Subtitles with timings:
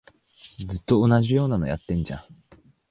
[0.65, 2.23] ずっと同じようなのやってんじゃん